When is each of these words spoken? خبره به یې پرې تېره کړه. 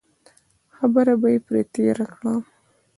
خبره 0.75 1.13
به 1.21 1.27
یې 1.33 1.39
پرې 1.47 1.61
تېره 1.73 2.05
کړه. 2.15 2.33